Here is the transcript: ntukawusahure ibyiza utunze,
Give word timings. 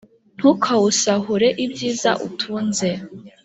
ntukawusahure 0.37 1.47
ibyiza 1.65 2.11
utunze, 2.27 2.89